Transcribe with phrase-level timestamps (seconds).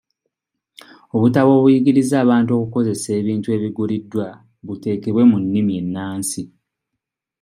[1.15, 4.27] Obutabo obuyigiriza abantu okukozesa ebintu ebiguliddwa
[4.65, 6.41] buteekebwe mu nnimi ennansi.